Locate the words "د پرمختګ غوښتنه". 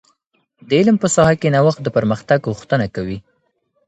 1.83-2.85